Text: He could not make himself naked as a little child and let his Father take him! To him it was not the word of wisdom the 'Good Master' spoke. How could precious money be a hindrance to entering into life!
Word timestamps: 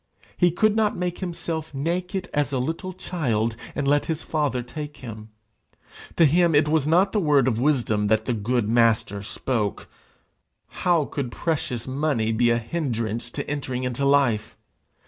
He 0.35 0.49
could 0.49 0.75
not 0.75 0.97
make 0.97 1.19
himself 1.19 1.75
naked 1.75 2.27
as 2.33 2.51
a 2.51 2.57
little 2.57 2.91
child 2.91 3.55
and 3.75 3.87
let 3.87 4.05
his 4.05 4.23
Father 4.23 4.63
take 4.63 4.97
him! 4.97 5.29
To 6.15 6.25
him 6.25 6.55
it 6.55 6.67
was 6.67 6.87
not 6.87 7.11
the 7.11 7.19
word 7.19 7.47
of 7.47 7.59
wisdom 7.59 8.07
the 8.07 8.17
'Good 8.17 8.67
Master' 8.67 9.21
spoke. 9.21 9.87
How 10.69 11.05
could 11.05 11.31
precious 11.31 11.85
money 11.85 12.31
be 12.31 12.49
a 12.49 12.57
hindrance 12.57 13.29
to 13.29 13.47
entering 13.47 13.83
into 13.83 14.03
life! 14.03 14.57